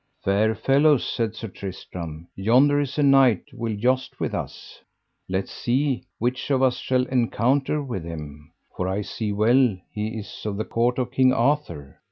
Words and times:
Fair 0.23 0.55
fellows, 0.55 1.07
said 1.07 1.35
Sir 1.35 1.47
Tristram, 1.47 2.27
yonder 2.35 2.79
is 2.79 2.97
a 2.97 3.03
knight 3.03 3.43
will 3.53 3.75
joust 3.75 4.19
with 4.19 4.33
us, 4.33 4.81
let 5.29 5.47
see 5.47 6.05
which 6.17 6.49
of 6.49 6.63
us 6.63 6.77
shall 6.77 7.03
encounter 7.03 7.83
with 7.83 8.03
him, 8.03 8.51
for 8.75 8.87
I 8.87 9.03
see 9.03 9.31
well 9.31 9.77
he 9.91 10.17
is 10.17 10.41
of 10.43 10.57
the 10.57 10.65
court 10.65 10.97
of 10.97 11.11
King 11.11 11.31
Arthur. 11.33 11.99